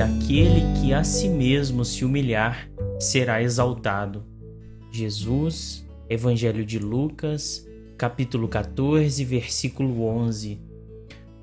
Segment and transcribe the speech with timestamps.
[0.00, 4.22] aquele que a si mesmo se humilhar será exaltado.
[4.90, 7.66] Jesus, Evangelho de Lucas,
[7.98, 10.60] capítulo 14, versículo 11.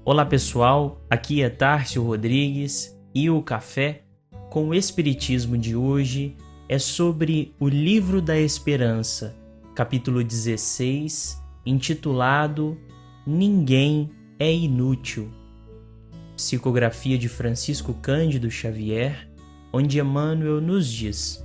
[0.03, 4.03] Olá pessoal, aqui é Tárcio Rodrigues e o café
[4.49, 6.35] com o Espiritismo de hoje
[6.67, 9.35] é sobre o Livro da Esperança,
[9.75, 12.77] capítulo 16, intitulado
[13.25, 15.36] Ninguém é Inútil.
[16.37, 19.27] Psicografia de Francisco Cândido Xavier,
[19.73, 21.43] onde Emmanuel nos diz: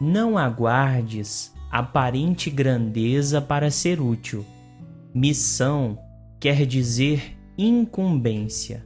[0.00, 4.44] Não aguardes aparente grandeza para ser útil.
[5.14, 5.96] Missão
[6.40, 8.84] quer dizer incumbência.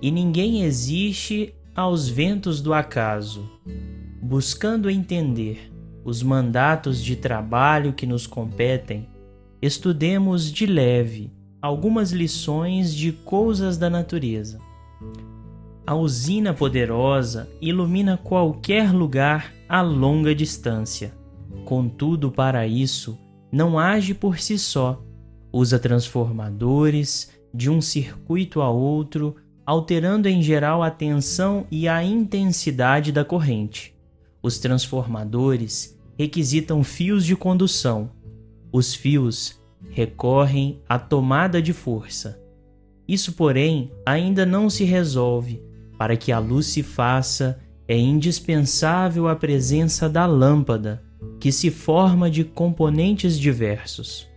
[0.00, 3.46] E ninguém existe aos ventos do acaso.
[4.22, 5.70] Buscando entender
[6.02, 9.06] os mandatos de trabalho que nos competem,
[9.60, 14.60] estudemos de leve algumas lições de coisas da natureza.
[15.86, 21.14] A usina poderosa ilumina qualquer lugar a longa distância.
[21.64, 23.18] Contudo, para isso,
[23.50, 25.02] não age por si só.
[25.52, 33.10] Usa transformadores de um circuito a outro, alterando em geral a tensão e a intensidade
[33.10, 33.94] da corrente.
[34.42, 38.10] Os transformadores requisitam fios de condução.
[38.70, 39.58] Os fios
[39.90, 42.40] recorrem à tomada de força.
[43.06, 45.62] Isso, porém, ainda não se resolve.
[45.96, 51.02] Para que a luz se faça, é indispensável a presença da lâmpada,
[51.40, 54.28] que se forma de componentes diversos.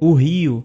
[0.00, 0.64] O rio,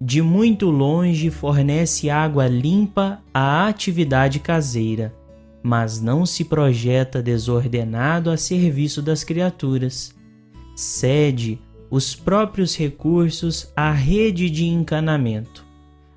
[0.00, 5.14] de muito longe, fornece água limpa à atividade caseira,
[5.62, 10.14] mas não se projeta desordenado a serviço das criaturas.
[10.74, 11.58] Cede
[11.90, 15.66] os próprios recursos à rede de encanamento.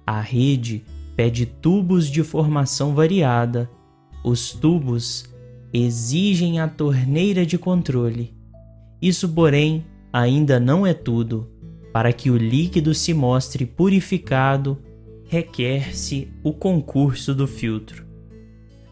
[0.06, 0.84] A rede
[1.16, 3.70] pede tubos de formação variada.
[4.24, 5.26] Os tubos
[5.74, 8.36] exigem a torneira de controle.
[9.02, 11.50] Isso, porém, ainda não é tudo.
[11.92, 14.78] Para que o líquido se mostre purificado,
[15.26, 18.06] requer-se o concurso do filtro.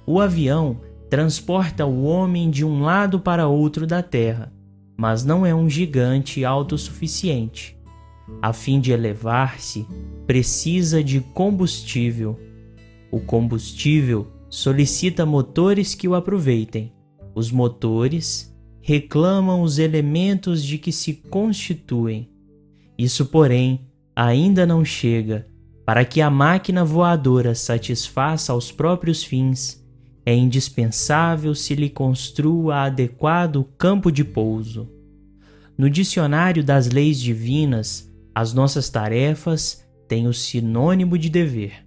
[0.06, 4.52] O avião transporta o homem de um lado para outro da Terra
[5.01, 7.75] mas não é um gigante autossuficiente.
[8.39, 9.88] A fim de elevar-se,
[10.28, 12.39] precisa de combustível.
[13.09, 16.94] O combustível solicita motores que o aproveitem.
[17.34, 22.29] Os motores reclamam os elementos de que se constituem.
[22.95, 25.47] Isso, porém, ainda não chega
[25.83, 29.81] para que a máquina voadora satisfaça aos próprios fins
[30.26, 34.90] é indispensável se lhe construa adequado campo de pouso.
[35.78, 41.86] No dicionário das leis divinas, as nossas tarefas têm o sinônimo de dever.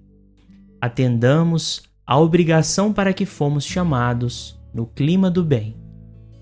[0.80, 5.76] Atendamos à obrigação para que fomos chamados no clima do bem.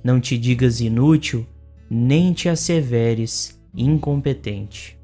[0.03, 1.47] Não te digas inútil,
[1.91, 4.99] nem te asseveres incompetente.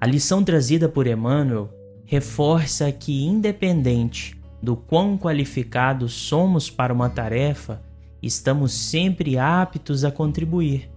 [0.00, 1.70] A lição trazida por Emmanuel
[2.04, 7.82] reforça que, independente do quão qualificados somos para uma tarefa,
[8.22, 10.88] estamos sempre aptos a contribuir,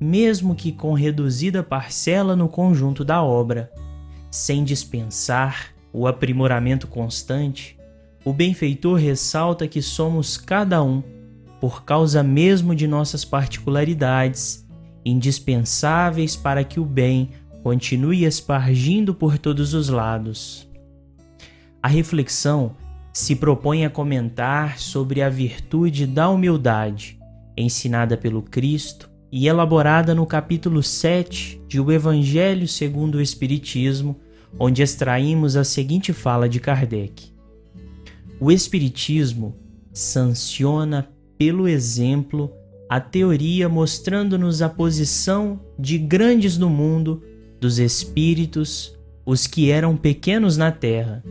[0.00, 3.70] mesmo que com reduzida parcela no conjunto da obra.
[4.30, 7.78] Sem dispensar o aprimoramento constante,
[8.24, 11.02] o benfeitor ressalta que somos cada um,
[11.60, 14.66] por causa mesmo de nossas particularidades,
[15.04, 17.30] indispensáveis para que o bem
[17.62, 20.68] continue espargindo por todos os lados.
[21.80, 22.74] A reflexão
[23.12, 27.18] se propõe a comentar sobre a virtude da humildade,
[27.56, 34.18] ensinada pelo Cristo e elaborada no capítulo 7 de O Evangelho segundo o Espiritismo,
[34.58, 37.30] onde extraímos a seguinte fala de Kardec:
[38.40, 39.54] O Espiritismo
[39.92, 42.50] sanciona pelo exemplo
[42.88, 47.22] a teoria mostrando-nos a posição de grandes no mundo
[47.60, 51.22] dos espíritos, os que eram pequenos na terra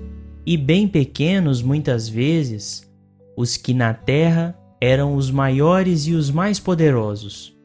[0.45, 2.89] e bem pequenos muitas vezes,
[3.37, 7.55] os que na terra eram os maiores e os mais poderosos.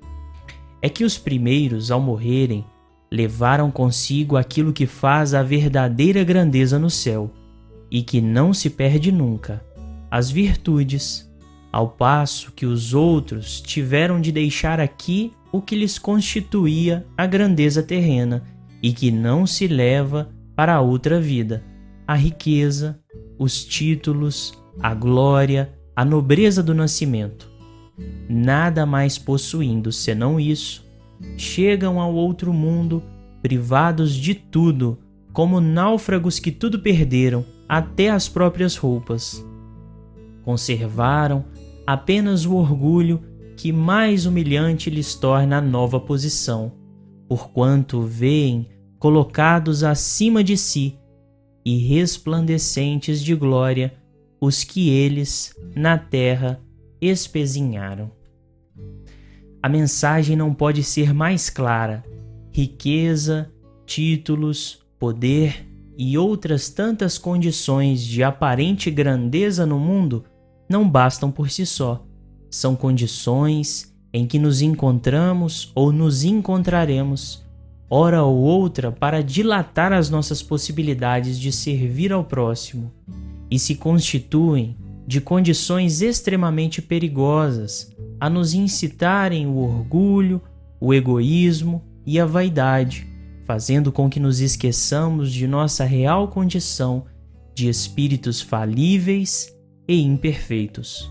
[0.83, 2.65] É que os primeiros, ao morrerem,
[3.11, 7.31] levaram consigo aquilo que faz a verdadeira grandeza no céu
[7.91, 9.65] e que não se perde nunca,
[10.11, 11.31] as virtudes,
[11.73, 17.83] ao passo que os outros tiveram de deixar aqui o que lhes constituía a grandeza
[17.83, 18.45] terrena
[18.83, 21.63] e que não se leva para a outra vida
[22.07, 23.01] a riqueza,
[23.39, 27.51] os títulos, a glória, a nobreza do nascimento.
[28.29, 30.85] Nada mais possuindo senão isso,
[31.37, 33.03] chegam ao outro mundo
[33.43, 34.99] privados de tudo
[35.33, 39.45] como náufragos que tudo perderam, até as próprias roupas.
[40.43, 41.45] Conservaram
[41.87, 43.23] apenas o orgulho
[43.57, 46.73] que mais humilhante lhes torna a nova posição,
[47.29, 48.69] porquanto veem
[48.99, 50.99] colocados acima de si
[51.67, 53.93] e resplandecentes de glória
[54.41, 56.61] os que eles na terra
[57.01, 58.09] espezinharam.
[59.61, 62.05] A mensagem não pode ser mais clara.
[62.53, 63.51] Riqueza,
[63.85, 65.67] títulos, poder
[65.99, 70.25] e outras tantas condições de aparente grandeza no mundo
[70.69, 72.07] não bastam por si só.
[72.49, 77.45] São condições em que nos encontramos ou nos encontraremos,
[77.89, 82.93] hora ou outra, para dilatar as nossas possibilidades de servir ao próximo,
[83.51, 90.41] e se constituem de condições extremamente perigosas a nos incitarem o orgulho,
[90.81, 93.07] o egoísmo e a vaidade,
[93.45, 97.05] fazendo com que nos esqueçamos de nossa real condição
[97.55, 99.55] de espíritos falíveis
[99.87, 101.11] e imperfeitos.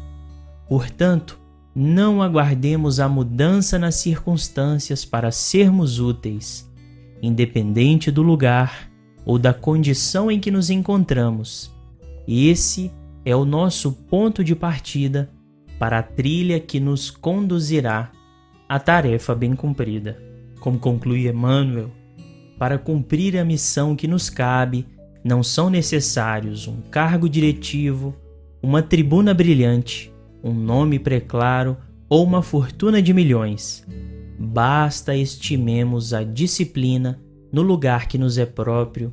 [0.68, 1.39] Portanto,
[1.75, 6.72] não aguardemos a mudança nas circunstâncias para sermos úteis,
[7.22, 8.89] independente do lugar
[9.25, 11.74] ou da condição em que nos encontramos.
[12.25, 12.92] Esse
[13.25, 15.30] é o nosso ponto de partida
[15.77, 18.10] para a trilha que nos conduzirá
[18.69, 20.24] à tarefa bem cumprida.
[20.62, 21.92] Como conclui Emmanuel,
[22.57, 24.88] para cumprir a missão que nos cabe,
[25.24, 28.16] não são necessários um cargo diretivo,
[28.63, 30.15] uma tribuna brilhante,
[30.45, 31.75] um nome preclaro
[32.07, 33.86] ou uma fortuna de milhões.
[34.38, 37.19] Basta estimemos a disciplina
[37.51, 39.12] no lugar que nos é próprio,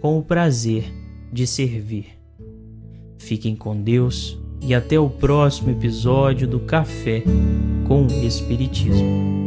[0.00, 0.84] com o prazer
[1.32, 2.06] de servir.
[3.16, 7.22] Fiquem com Deus e até o próximo episódio do Café
[7.88, 9.43] com o Espiritismo.